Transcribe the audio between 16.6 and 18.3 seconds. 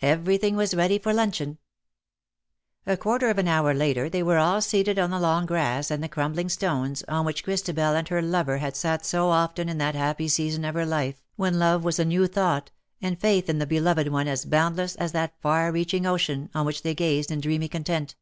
which they gazed in dreamy content.